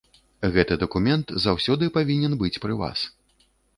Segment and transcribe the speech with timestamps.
[0.53, 2.99] Гэты дакумент заўсёды павінен быць пры вас.